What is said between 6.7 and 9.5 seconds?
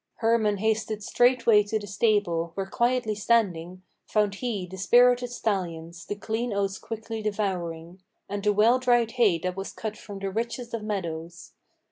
quickly devouring, And the well dried hay